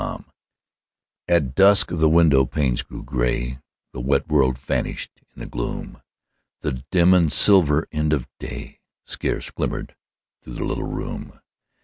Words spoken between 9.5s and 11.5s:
glimmered through the little room.